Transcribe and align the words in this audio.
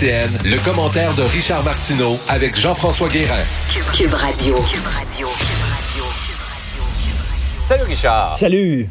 LCN, 0.00 0.30
le 0.44 0.58
commentaire 0.64 1.14
de 1.14 1.22
Richard 1.22 1.62
Martineau 1.62 2.18
avec 2.28 2.58
Jean-François 2.58 3.08
Guérin. 3.08 3.34
Cube 3.92 4.14
Radio. 4.14 4.56
Salut 7.58 7.84
Richard. 7.84 8.36
Salut. 8.36 8.88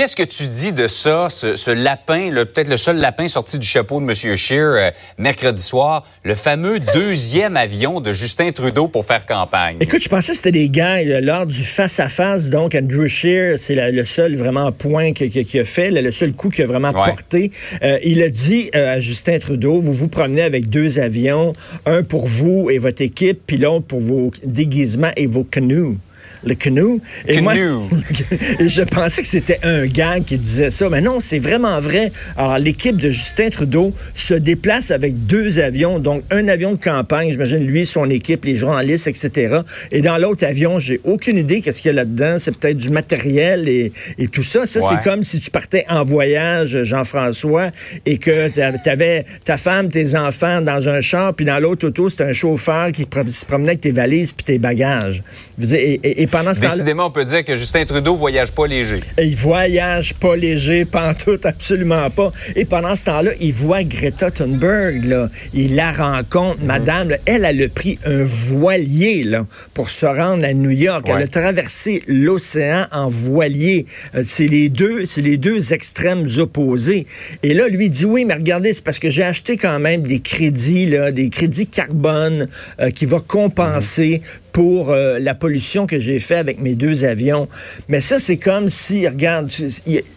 Qu'est-ce 0.00 0.16
que 0.16 0.22
tu 0.22 0.44
dis 0.46 0.72
de 0.72 0.86
ça, 0.86 1.28
ce, 1.28 1.56
ce 1.56 1.70
lapin, 1.70 2.30
peut-être 2.32 2.70
le 2.70 2.78
seul 2.78 2.96
lapin 2.96 3.28
sorti 3.28 3.58
du 3.58 3.66
chapeau 3.66 4.00
de 4.00 4.06
M. 4.06 4.34
Scheer 4.34 4.58
euh, 4.58 4.90
mercredi 5.18 5.60
soir, 5.62 6.06
le 6.24 6.34
fameux 6.34 6.80
deuxième 6.94 7.54
avion 7.58 8.00
de 8.00 8.10
Justin 8.10 8.50
Trudeau 8.50 8.88
pour 8.88 9.04
faire 9.04 9.26
campagne? 9.26 9.76
Écoute, 9.78 10.02
je 10.02 10.08
pensais 10.08 10.32
que 10.32 10.38
c'était 10.38 10.52
des 10.52 10.70
gars 10.70 11.00
euh, 11.00 11.20
lors 11.20 11.44
du 11.44 11.62
face-à-face. 11.62 12.48
Donc, 12.48 12.74
Andrew 12.74 13.08
Scheer, 13.08 13.58
c'est 13.58 13.74
le 13.92 14.04
seul 14.06 14.36
vraiment 14.36 14.72
point 14.72 15.12
qu'il 15.12 15.60
a 15.60 15.64
fait, 15.66 15.90
le, 15.90 16.10
seul 16.12 16.32
coup 16.32 16.48
qu'il 16.48 16.64
a 16.64 16.66
vraiment 16.66 16.92
Ouais. 16.92 17.04
porté. 17.04 17.52
Euh, 17.82 17.98
il 18.02 18.22
a 18.22 18.30
dit 18.30 18.70
euh, 18.74 18.94
à 18.94 19.00
Justin 19.00 19.38
Trudeau, 19.38 19.82
vous 19.82 19.92
vous 19.92 20.08
promenez 20.08 20.40
avec 20.40 20.70
deux 20.70 20.98
avions, 20.98 21.52
un 21.84 22.04
pour 22.04 22.26
vous 22.26 22.70
et 22.70 22.78
votre 22.78 23.02
équipe, 23.02 23.42
puis 23.46 23.58
l'autre 23.58 23.84
pour 23.84 24.00
vos 24.00 24.30
déguisements 24.44 25.12
et 25.18 25.26
vos 25.26 25.44
canoës. 25.44 25.98
Le 26.44 26.54
canoe. 26.54 27.00
Et 27.28 27.40
moi, 27.40 27.54
et 28.60 28.68
je 28.68 28.82
pensais 28.82 29.22
que 29.22 29.28
c'était 29.28 29.58
un 29.62 29.86
gag 29.86 30.24
qui 30.24 30.38
disait 30.38 30.70
ça. 30.70 30.88
Mais 30.88 31.00
non, 31.00 31.20
c'est 31.20 31.38
vraiment 31.38 31.80
vrai. 31.80 32.12
Alors, 32.36 32.58
l'équipe 32.58 32.96
de 32.96 33.10
Justin 33.10 33.50
Trudeau 33.50 33.92
se 34.14 34.34
déplace 34.34 34.90
avec 34.90 35.26
deux 35.26 35.58
avions. 35.58 35.98
Donc, 35.98 36.22
un 36.30 36.48
avion 36.48 36.72
de 36.72 36.78
campagne, 36.82 37.30
j'imagine 37.32 37.64
lui, 37.66 37.86
son 37.86 38.08
équipe, 38.10 38.44
les 38.44 38.56
journalistes, 38.56 39.06
etc. 39.06 39.58
Et 39.92 40.00
dans 40.00 40.16
l'autre 40.18 40.44
avion, 40.46 40.78
j'ai 40.78 41.00
aucune 41.04 41.36
idée 41.38 41.60
qu'est-ce 41.60 41.82
qu'il 41.82 41.88
y 41.90 41.92
a 41.92 41.94
là-dedans. 41.94 42.36
C'est 42.38 42.56
peut-être 42.56 42.78
du 42.78 42.90
matériel 42.90 43.68
et, 43.68 43.92
et 44.18 44.28
tout 44.28 44.42
ça. 44.42 44.66
Ça, 44.66 44.80
Ouais. 44.80 44.86
c'est 44.88 45.04
comme 45.10 45.22
si 45.22 45.38
tu 45.40 45.50
partais 45.50 45.84
en 45.90 46.04
voyage, 46.04 46.84
Jean-François, 46.84 47.70
et 48.06 48.16
que 48.18 48.48
tu 48.48 48.88
avais 48.88 49.24
ta 49.44 49.56
femme, 49.56 49.88
tes 49.88 50.16
enfants 50.16 50.62
dans 50.62 50.88
un 50.88 51.00
char, 51.00 51.34
puis 51.34 51.44
dans 51.44 51.58
l'autre 51.58 51.86
auto, 51.88 52.08
c'était 52.08 52.24
un 52.24 52.32
chauffeur 52.32 52.92
qui 52.92 53.02
se 53.02 53.44
promenait 53.44 53.70
avec 53.70 53.80
tes 53.82 53.90
valises 53.90 54.32
puis 54.32 54.44
tes 54.44 54.58
bagages. 54.58 55.22
Je 55.58 55.62
veux 55.62 55.68
dire, 55.68 55.78
et, 55.78 56.00
et- 56.02 56.09
et 56.16 56.26
pendant 56.26 56.54
ce. 56.54 56.60
Décidément, 56.60 57.06
on 57.06 57.10
peut 57.10 57.24
dire 57.24 57.44
que 57.44 57.54
Justin 57.54 57.84
Trudeau 57.84 58.14
voyage 58.14 58.52
pas 58.52 58.66
léger. 58.66 58.96
Et 59.18 59.24
Il 59.24 59.36
voyage 59.36 60.14
pas 60.14 60.36
léger, 60.36 60.84
pantoute, 60.84 61.46
absolument 61.46 62.10
pas. 62.10 62.32
Et 62.56 62.64
pendant 62.64 62.96
ce 62.96 63.04
temps-là, 63.06 63.32
il 63.40 63.52
voit 63.52 63.84
Greta 63.84 64.30
Thunberg, 64.30 65.04
là. 65.04 65.28
Il 65.54 65.74
la 65.74 65.92
rencontre, 65.92 66.58
madame, 66.62 67.10
là. 67.10 67.16
elle, 67.26 67.44
elle 67.44 67.62
a 67.62 67.68
pris 67.68 67.98
un 68.04 68.24
voilier, 68.24 69.24
là, 69.24 69.46
pour 69.74 69.90
se 69.90 70.06
rendre 70.06 70.44
à 70.44 70.52
New 70.52 70.70
York. 70.70 71.06
Ouais. 71.06 71.14
Elle 71.16 71.22
a 71.24 71.28
traversé 71.28 72.02
l'océan 72.06 72.86
en 72.92 73.08
voilier. 73.08 73.86
Euh, 74.14 74.22
c'est 74.26 74.46
les 74.46 74.68
deux, 74.68 75.06
c'est 75.06 75.22
les 75.22 75.36
deux 75.36 75.72
extrêmes 75.72 76.26
opposés. 76.38 77.06
Et 77.42 77.54
là, 77.54 77.68
lui 77.68 77.90
dit, 77.90 78.04
oui, 78.04 78.24
mais 78.24 78.34
regardez, 78.34 78.72
c'est 78.72 78.84
parce 78.84 78.98
que 78.98 79.10
j'ai 79.10 79.22
acheté 79.22 79.56
quand 79.56 79.78
même 79.78 80.02
des 80.02 80.20
crédits, 80.20 80.86
là, 80.86 81.10
des 81.12 81.30
crédits 81.30 81.66
carbone, 81.66 82.48
euh, 82.80 82.90
qui 82.90 83.06
va 83.06 83.18
compenser 83.20 84.22
pour 84.52 84.90
euh, 84.90 85.18
la 85.18 85.34
pollution 85.34 85.86
que 85.86 85.98
j'ai 85.98 86.18
fait 86.18 86.36
avec 86.36 86.60
mes 86.60 86.74
deux 86.74 87.04
avions. 87.04 87.48
Mais 87.88 88.00
ça, 88.00 88.18
c'est 88.18 88.36
comme 88.36 88.68
si, 88.68 89.06
regarde, 89.06 89.48
tu 89.48 89.70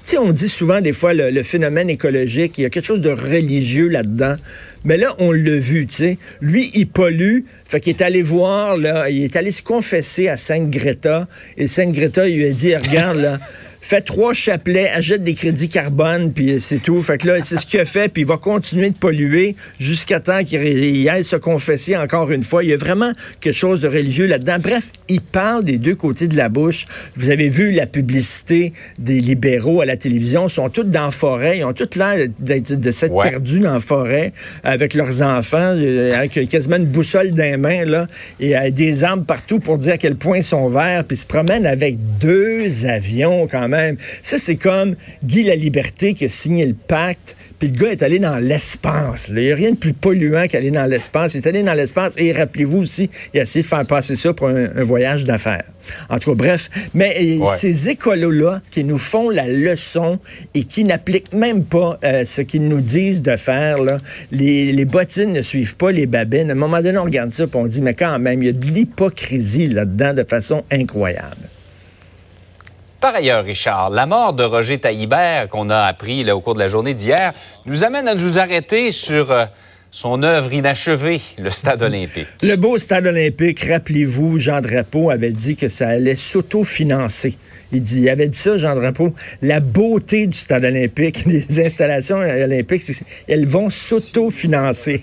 sais, 0.04 0.18
on 0.18 0.32
dit 0.32 0.50
souvent 0.50 0.82
des 0.82 0.94
fois 0.94 1.14
le, 1.14 1.44
phénomène 1.44 1.90
écologique, 1.90 2.58
il 2.58 2.62
y 2.62 2.66
a 2.66 2.70
quelque 2.70 2.86
chose 2.86 3.02
de 3.02 3.12
religieux 3.12 3.88
là-dedans. 3.88 4.36
Mais 4.86 4.98
là, 4.98 5.16
on 5.20 5.32
l'a 5.32 5.58
vu, 5.58 5.88
tu 5.88 5.96
sais. 5.96 6.18
Lui, 6.42 6.72
il 6.74 6.88
pollue, 6.88 7.42
fait 7.66 7.80
qu'il 7.80 7.96
est 7.96 8.02
allé 8.02 8.22
voir, 8.22 8.78
là, 8.78 9.10
il 9.10 9.24
est 9.24 9.36
allé 9.36 9.52
se 9.52 9.62
confesser 9.62 10.28
à 10.28 10.38
Sainte 10.38 10.70
Greta. 10.70 11.28
Et 11.58 11.68
Sainte 11.68 11.94
Greta, 11.94 12.28
lui 12.28 12.46
a 12.46 12.52
dit, 12.52 12.76
regarde, 12.76 13.18
là, 13.18 13.40
fais 13.88 14.02
trois 14.02 14.34
chapelets, 14.34 14.90
achète 14.90 15.24
des 15.24 15.34
crédits 15.34 15.70
carbone, 15.70 16.32
puis 16.34 16.60
c'est 16.60 16.80
tout. 16.82 17.02
Fait 17.04 17.18
que 17.18 17.28
là, 17.28 17.36
c'est 17.44 17.58
ce 17.58 17.66
qu'il 17.66 17.80
a 17.80 17.86
fait, 17.86 18.08
puis 18.12 18.24
il 18.24 18.28
va 18.28 18.38
continuer 18.38 18.90
de 18.90 18.98
polluer 18.98 19.56
jusqu'à 19.80 20.20
temps 20.20 20.44
qu'il 20.44 20.62
il 20.66 21.08
aille 21.10 21.24
se 21.24 21.36
confesser 21.36 21.96
encore 21.98 22.32
une 22.32 22.44
fois. 22.44 22.64
Il 22.64 22.70
y 22.70 22.74
a 22.74 22.78
vraiment 22.78 23.12
quelque 23.42 23.56
chose 23.56 23.82
de 23.82 23.88
religieux 23.88 24.26
là-dedans. 24.28 24.58
Bref, 24.62 24.92
il 25.10 25.22
parle 25.22 25.64
des 25.64 25.78
deux 25.78 25.96
côtés 25.96 26.28
de 26.28 26.38
la 26.38 26.50
bouche. 26.50 26.86
Vous 27.16 27.30
avez 27.30 27.50
vu 27.50 27.72
la 27.72 27.86
publicité 27.86 28.74
des 29.00 29.20
libéraux 29.20 29.82
à 29.82 29.86
la 29.86 29.98
télévision. 29.98 30.48
Ils 30.48 30.52
sont 30.52 30.70
tous 30.70 30.84
dans 30.84 31.06
la 31.06 31.12
forêt. 31.12 31.58
Ils 31.60 31.66
ont 31.66 31.74
tous 31.74 31.96
l'air 31.98 32.28
d'être- 32.40 32.74
de 32.80 32.92
s'être 32.92 33.12
Ouais. 33.14 33.30
perdus 33.30 33.60
dans 33.60 33.74
la 33.74 33.80
forêt 33.80 34.32
avec 34.64 34.94
leurs 34.94 35.22
enfants, 35.22 35.76
euh, 35.76 36.14
avec 36.16 36.48
quasiment 36.50 36.78
une 36.78 36.86
boussole 36.86 37.32
dans 37.32 37.44
les 37.44 37.58
mains, 37.58 37.84
là, 37.86 38.08
et 38.40 38.56
euh, 38.56 38.72
des 38.72 39.04
arbres 39.04 39.26
partout 39.26 39.60
pour 39.60 39.78
dire 39.78 39.94
à 39.94 39.98
quel 39.98 40.16
point 40.16 40.38
ils 40.38 40.44
sont 40.44 40.70
verts, 40.70 41.04
puis 41.04 41.18
ils 41.18 41.20
se 41.20 41.26
promènent 41.26 41.66
avec 41.66 41.98
deux 42.20 42.86
avions 42.86 43.48
quand 43.48 43.68
même. 43.68 43.73
Ça, 44.22 44.38
c'est 44.38 44.56
comme 44.56 44.96
Guy 45.24 45.44
la 45.44 45.56
Liberté 45.56 46.14
qui 46.14 46.26
a 46.26 46.30
signé 46.30 46.66
le 46.66 46.74
pacte, 46.76 47.36
puis 47.60 47.70
le 47.70 47.78
gars 47.78 47.92
est 47.92 48.04
allé 48.04 48.20
dans 48.20 48.38
l'espace. 48.38 49.28
Il 49.30 49.36
n'y 49.42 49.52
a 49.52 49.56
rien 49.56 49.72
de 49.72 49.78
plus 49.78 49.94
polluant 49.94 50.48
qu'aller 50.48 50.72
dans 50.72 50.86
l'espace. 50.86 51.34
Il 51.34 51.38
est 51.38 51.48
allé 51.48 51.64
dans 51.64 51.74
l'espace 51.74 52.14
et 52.18 52.32
rappelez-vous 52.32 52.80
aussi, 52.80 53.10
il 53.34 53.40
a 53.40 53.44
essayé 53.44 53.64
de 53.64 53.68
faire 53.68 53.86
passer 53.86 54.16
ça 54.16 54.34
pour 54.34 54.48
un, 54.50 54.70
un 54.76 54.84
voyage 54.84 55.24
d'affaires. 55.24 55.64
En 56.10 56.18
tout 56.20 56.32
cas, 56.32 56.36
bref. 56.38 56.70
Mais 56.94 57.16
euh, 57.20 57.40
Ouais. 57.44 57.48
ces 57.58 57.90
écolos-là 57.90 58.62
qui 58.72 58.84
nous 58.84 58.98
font 58.98 59.30
la 59.30 59.48
leçon 59.48 60.20
et 60.54 60.64
qui 60.64 60.84
n'appliquent 60.84 61.34
même 61.34 61.64
pas 61.64 62.00
euh, 62.04 62.26
ce 62.26 62.42
qu'ils 62.42 62.68
nous 62.68 62.82
disent 62.82 63.22
de 63.22 63.36
faire, 63.38 63.82
là, 63.82 63.98
les, 64.32 64.72
les 64.72 64.86
bottines 64.86 65.34
ne 65.34 65.42
suivent 65.42 65.76
pas 65.76 65.92
les 65.92 66.06
babines. 66.06 66.50
À 66.50 66.54
un 66.54 66.58
moment 66.58 66.82
donné, 66.82 66.98
on 66.98 67.04
regarde 67.04 67.32
ça 67.32 67.44
et 67.44 67.48
on 67.54 67.66
dit, 67.66 67.82
mais 67.82 67.94
quand 67.94 68.20
même, 68.20 68.42
il 68.44 68.48
y 68.48 68.50
a 68.50 68.54
de 68.54 68.66
l'hypocrisie 68.66 69.68
là-dedans 69.68 70.14
de 70.14 70.24
façon 70.24 70.64
incroyable. 70.72 71.50
Par 73.03 73.16
ailleurs, 73.16 73.44
Richard, 73.44 73.90
la 73.90 74.06
mort 74.06 74.31
de 74.31 74.46
Roger 74.46 74.78
Taillibert, 74.78 75.50
qu'on 75.50 75.69
a 75.69 75.81
appris 75.81 76.24
là, 76.24 76.38
au 76.38 76.40
cours 76.40 76.53
de 76.53 76.59
la 76.59 76.68
journée 76.68 76.94
d'hier, 76.94 77.34
nous 77.66 77.84
amène 77.84 78.08
à 78.08 78.16
nous 78.16 78.40
arrêter 78.40 78.91
sur 78.91 79.30
euh, 79.30 79.44
son 79.94 80.24
œuvre 80.24 80.52
inachevée, 80.52 81.22
le 81.38 81.52
Stade 81.52 81.84
olympique. 81.84 82.26
Le 82.42 82.56
beau 82.56 82.80
stade 82.80 83.06
olympique, 83.06 83.64
rappelez-vous, 83.64 84.40
Jean 84.40 84.59
Drapeau 84.59 85.12
avait 85.12 85.31
dit 85.31 85.56
que 85.56 85.70
ça 85.70 85.88
allait 85.88 86.16
s'autofinancer. 86.16 87.38
Il, 87.72 87.81
dit, 87.81 88.02
il 88.02 88.09
avait 88.09 88.28
dit 88.28 88.38
ça, 88.38 88.58
Jean 88.58 88.76
Drapeau. 88.76 89.14
La 89.44 89.59
beauté 89.59 90.26
du 90.26 90.38
stade 90.38 90.66
olympique, 90.66 91.24
les 91.26 91.64
installations 91.64 92.18
olympiques, 92.18 92.84
elles 93.28 93.46
vont 93.46 93.70
s'autofinancer. 93.70 95.02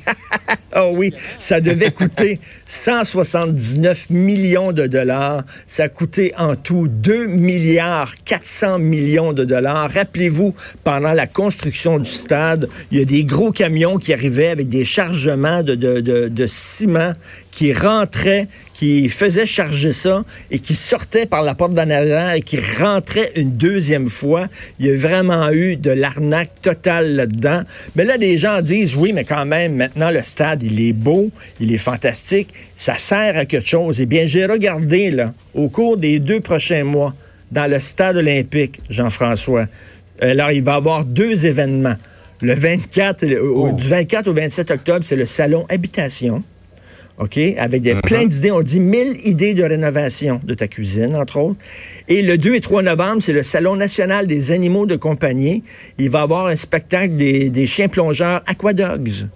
oh 0.77 0.91
oui, 0.95 1.12
ça 1.39 1.61
devait 1.61 1.93
coûter 1.93 2.41
179 2.69 4.11
millions 4.11 4.72
de 4.72 4.89
dollars. 4.89 5.45
Ça 5.69 5.84
a 5.84 5.89
coûté 5.89 6.33
en 6.37 6.57
tout 6.57 6.89
2 6.89 7.27
milliards 7.27 8.12
400 8.25 8.81
millions 8.81 9.33
de 9.33 9.45
dollars. 9.45 9.91
Rappelez-vous, 9.93 10.55
pendant 10.83 11.12
la 11.12 11.28
construction 11.28 11.99
du 11.99 12.09
stade, 12.09 12.69
il 12.91 12.99
y 12.99 13.03
a 13.03 13.05
des 13.05 13.25
gros 13.25 13.53
camions 13.53 13.99
qui 13.99 14.12
arrivaient 14.12 14.49
avec 14.49 14.69
des 14.69 14.80
chargements 14.85 15.63
de, 15.63 16.47
ciment 16.49 17.13
qui 17.51 17.73
rentraient, 17.73 18.49
qui 18.75 19.09
faisaient 19.09 19.47
charger 19.47 19.93
ça 19.93 20.25
et 20.51 20.59
qui 20.59 20.75
sortaient 20.75 21.27
par 21.27 21.43
la 21.43 21.55
porte 21.55 21.75
d'en 21.75 21.91
arrière 21.91 22.33
et 22.33 22.43
qui 22.43 22.59
rentraient 22.79 23.31
une 23.37 23.53
deuxième 23.53 24.09
fois. 24.09 24.47
Il 24.79 24.87
y 24.87 24.91
a 24.91 24.97
vraiment 24.97 25.51
eu 25.51 25.77
de 25.77 25.91
l'arnaque 25.91 26.63
totale 26.63 27.17
là-dedans. 27.17 27.63
Mais 27.97 28.05
là, 28.05 28.19
des 28.19 28.39
gens 28.39 28.63
disent, 28.63 28.97
oui, 28.97 29.13
mais 29.13 29.25
quand 29.25 29.45
même, 29.45 29.75
maintenant, 29.75 30.10
le 30.10 30.22
stade, 30.22 30.63
il 30.63 30.81
est 30.81 30.93
beau, 30.93 31.31
il 31.60 31.72
est 31.72 31.78
fantastique, 31.78 32.49
ça 32.77 32.97
sert 32.97 33.37
à 33.37 33.45
quelque 33.45 33.69
chose. 33.69 34.01
Eh 34.01 34.07
bien, 34.07 34.27
j'ai 34.27 34.47
regardé, 34.47 35.10
là, 35.10 35.34
au 35.54 35.69
cours 35.69 35.97
des 35.97 36.19
deux 36.19 36.41
prochains 36.41 36.84
mois, 36.84 37.15
dans 37.51 37.69
le 37.69 37.81
stade 37.81 38.16
olympique, 38.16 38.81
Jean-François. 38.89 39.66
Alors, 40.21 40.53
il 40.53 40.63
va 40.63 40.75
y 40.75 40.77
avoir 40.77 41.04
deux 41.04 41.47
événements. 41.47 41.97
Le 42.42 42.54
24, 42.54 43.22
et 43.25 43.28
le- 43.28 43.42
au- 43.42 43.72
du 43.72 43.87
24 43.87 44.28
au 44.28 44.33
27 44.33 44.71
octobre, 44.71 45.01
c'est 45.04 45.16
le 45.16 45.27
salon 45.27 45.66
habitation. 45.69 46.42
OK? 47.19 47.39
Avec 47.59 47.83
des, 47.83 47.95
plein 47.97 48.25
d'idées. 48.25 48.51
On 48.51 48.63
dit 48.63 48.81
1000 48.81 49.27
idées 49.27 49.53
de 49.53 49.63
rénovation 49.63 50.41
de 50.42 50.54
ta 50.54 50.69
cuisine, 50.69 51.15
entre 51.15 51.37
autres. 51.39 51.59
Et 52.09 52.22
le 52.22 52.39
2 52.39 52.54
et 52.54 52.60
3 52.60 52.83
novembre, 52.83 53.22
c'est 53.22 53.34
le 53.34 53.42
Salon 53.42 53.77
national 53.77 54.27
des 54.27 54.53
animaux 54.53 54.87
de 54.87 54.97
compagnie. 54.97 55.63
Il 55.98 56.09
va 56.09 56.21
y 56.21 56.22
avoir 56.22 56.47
un 56.47 56.57
spectacle 56.57 57.15
des, 57.16 57.51
des 57.51 57.66
chiens 57.66 57.89
plongeurs 57.89 58.41
Aquadogs. 58.47 59.28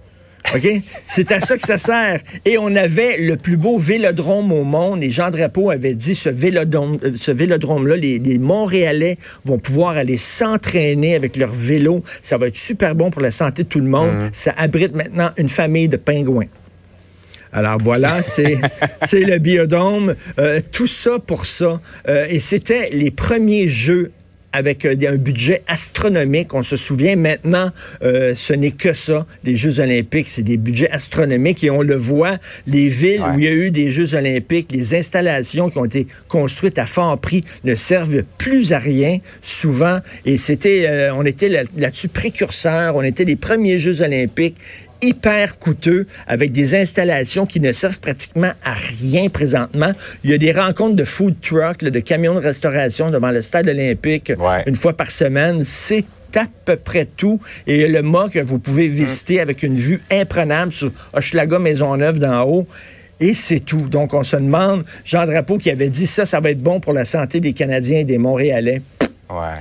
OK? 0.55 0.81
C'est 1.07 1.31
à 1.31 1.39
ça 1.39 1.57
que 1.57 1.63
ça 1.63 1.77
sert. 1.77 2.21
Et 2.45 2.57
on 2.57 2.75
avait 2.75 3.17
le 3.17 3.35
plus 3.35 3.57
beau 3.57 3.77
vélodrome 3.77 4.51
au 4.51 4.63
monde. 4.63 5.03
Et 5.03 5.11
Jean 5.11 5.31
Drapeau 5.31 5.69
avait 5.69 5.95
dit 5.95 6.15
ce 6.15 6.29
vélodrome, 6.29 6.97
euh, 7.03 7.11
ce 7.19 7.31
vélodrome-là, 7.31 7.95
les, 7.95 8.19
les 8.19 8.39
Montréalais 8.39 9.17
vont 9.43 9.59
pouvoir 9.59 9.97
aller 9.97 10.17
s'entraîner 10.17 11.15
avec 11.15 11.35
leur 11.35 11.51
vélo. 11.51 12.03
Ça 12.21 12.37
va 12.37 12.47
être 12.47 12.57
super 12.57 12.95
bon 12.95 13.11
pour 13.11 13.21
la 13.21 13.31
santé 13.31 13.63
de 13.63 13.69
tout 13.69 13.79
le 13.79 13.89
monde. 13.89 14.29
Ça 14.33 14.53
abrite 14.57 14.95
maintenant 14.95 15.29
une 15.37 15.49
famille 15.49 15.87
de 15.87 15.97
pingouins. 15.97 16.47
Alors 17.55 17.77
voilà, 17.81 18.21
c'est 18.21 18.57
c'est 19.05 19.21
le 19.21 19.37
biodôme. 19.37 20.15
Euh, 20.39 20.59
tout 20.71 20.87
ça 20.87 21.19
pour 21.19 21.45
ça. 21.45 21.79
Euh, 22.07 22.27
et 22.29 22.41
c'était 22.41 22.89
les 22.91 23.11
premiers 23.11 23.69
jeux 23.69 24.11
avec 24.55 24.85
euh, 24.85 24.95
un 25.07 25.17
budget 25.17 25.61
astronomique. 25.67 26.53
On 26.53 26.63
se 26.63 26.75
souvient 26.75 27.15
maintenant, 27.15 27.71
euh, 28.01 28.33
ce 28.35 28.53
n'est 28.53 28.71
que 28.71 28.93
ça, 28.93 29.25
les 29.43 29.55
Jeux 29.55 29.79
olympiques, 29.79 30.29
c'est 30.29 30.43
des 30.43 30.57
budgets 30.57 30.89
astronomiques 30.89 31.63
et 31.63 31.69
on 31.69 31.81
le 31.81 31.95
voit, 31.95 32.37
les 32.67 32.87
villes 32.87 33.21
Ouais. 33.21 33.29
où 33.35 33.39
il 33.39 33.45
y 33.45 33.47
a 33.47 33.51
eu 33.53 33.71
des 33.71 33.91
Jeux 33.91 34.15
olympiques, 34.15 34.67
les 34.71 34.95
installations 34.95 35.69
qui 35.69 35.77
ont 35.77 35.85
été 35.85 36.07
construites 36.27 36.77
à 36.79 36.85
fort 36.85 37.17
prix 37.19 37.43
ne 37.63 37.75
servent 37.75 38.23
plus 38.37 38.73
à 38.73 38.79
rien 38.79 39.19
souvent 39.41 39.99
et 40.25 40.37
c'était, 40.37 40.85
euh, 40.87 41.13
on 41.15 41.23
était 41.25 41.49
là- 41.49 41.63
là-dessus 41.77 42.07
précurseurs, 42.07 42.95
on 42.95 43.01
était 43.03 43.25
les 43.25 43.35
premiers 43.35 43.79
Jeux 43.79 44.01
olympiques 44.01 44.55
hyper 45.01 45.59
coûteux 45.59 46.07
avec 46.27 46.51
des 46.51 46.75
installations 46.75 47.45
qui 47.45 47.59
ne 47.59 47.71
servent 47.71 47.99
pratiquement 47.99 48.51
à 48.63 48.73
rien 48.73 49.29
présentement. 49.29 49.91
Il 50.23 50.31
y 50.31 50.33
a 50.33 50.37
des 50.37 50.51
rencontres 50.51 50.95
de 50.95 51.03
food 51.03 51.35
truck, 51.41 51.81
là, 51.81 51.89
de 51.89 51.99
camions 51.99 52.35
de 52.35 52.39
restauration 52.39 53.11
devant 53.11 53.31
le 53.31 53.41
stade 53.41 53.67
olympique 53.67 54.31
Ouais. 54.39 54.63
une 54.67 54.75
fois 54.75 54.93
par 54.93 55.11
semaine. 55.11 55.63
C'est 55.63 56.05
à 56.35 56.45
peu 56.65 56.75
près 56.75 57.05
tout. 57.05 57.39
Et 57.67 57.75
il 57.75 57.81
y 57.81 57.85
a 57.85 57.87
le 57.87 58.01
mât 58.01 58.27
que 58.29 58.39
vous 58.39 58.59
pouvez 58.59 58.87
visiter 58.87 59.39
avec 59.39 59.63
une 59.63 59.75
vue 59.75 60.01
imprenable 60.11 60.71
sur 60.73 60.91
Hochelaga 61.13 61.59
Maisonneuve 61.59 62.19
d'en 62.19 62.43
haut. 62.43 62.67
Et 63.21 63.33
c'est 63.33 63.61
tout. 63.61 63.87
Donc, 63.87 64.13
on 64.13 64.23
se 64.25 64.35
demande, 64.35 64.83
Jean 65.05 65.25
Drapeau 65.25 65.57
qui 65.57 65.69
avait 65.71 65.87
dit 65.89 66.05
ça, 66.07 66.25
ça 66.25 66.41
va 66.41 66.51
être 66.51 66.61
bon 66.61 66.81
pour 66.81 66.91
la 66.91 67.05
santé 67.05 67.39
des 67.39 67.53
Canadiens 67.53 67.99
et 67.99 68.03
des 68.03 68.17
Montréalais. 68.17 68.81
Ouais. 69.29 69.55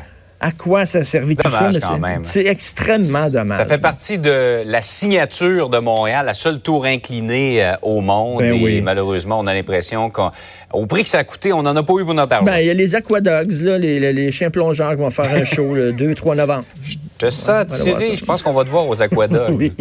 À 0.46 0.52
quoi 0.52 0.84
ça 0.84 0.98
a 0.98 1.04
servi 1.04 1.36
tout 1.36 1.48
ça? 1.50 1.70
Quand 1.72 1.94
c'est- 1.94 1.98
même. 1.98 2.20
C'est 2.24 2.44
extrêmement 2.44 3.30
dommage. 3.30 3.56
Ça 3.56 3.64
fait 3.64 3.78
partie 3.78 4.18
de 4.18 4.62
la 4.66 4.82
signature 4.82 5.70
de 5.70 5.78
Montréal, 5.78 6.26
la 6.26 6.34
seule 6.34 6.60
tour 6.60 6.84
inclinée 6.84 7.64
euh, 7.64 7.72
au 7.80 8.02
monde. 8.02 8.40
Ben 8.40 8.52
et 8.54 8.62
oui. 8.62 8.80
malheureusement, 8.82 9.38
on 9.40 9.46
a 9.46 9.54
l'impression 9.54 10.10
qu'au 10.10 10.84
prix 10.86 11.02
que 11.04 11.08
ça 11.08 11.20
a 11.20 11.24
coûté, 11.24 11.54
on 11.54 11.62
n'en 11.62 11.74
a 11.74 11.82
pas 11.82 11.94
eu 11.94 12.04
pour 12.04 12.12
notre 12.12 12.34
argent. 12.34 12.44
Ben, 12.44 12.58
il 12.58 12.66
y 12.66 12.70
a 12.70 12.74
les 12.74 12.94
Aquadogs, 12.94 13.52
là, 13.62 13.78
les, 13.78 13.98
les- 13.98 14.12
les 14.12 14.30
chiens 14.32 14.50
plongeurs 14.50 14.90
qui 14.90 14.96
vont 14.98 15.10
faire 15.10 15.32
un 15.32 15.44
show 15.44 15.74
le 15.74 15.92
2-3 15.94 16.36
novembre. 16.36 16.64
Je 17.22 17.30
sens 17.30 17.66
tiré. 17.68 18.08
ça. 18.10 18.14
Je 18.16 18.24
pense 18.26 18.42
qu'on 18.42 18.52
va 18.52 18.64
te 18.64 18.68
voir 18.68 18.86
aux 18.86 19.00
Aquadogs. 19.00 19.50
Oui. 19.58 19.74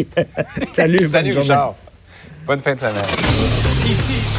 Salut, 0.74 0.98
bonne 1.02 1.10
Salut. 1.10 1.38
Richard. 1.38 1.76
Bonne 2.48 2.60
fin 2.60 2.74
de 2.76 2.80
semaine. 2.80 2.96
Ici 3.86 4.14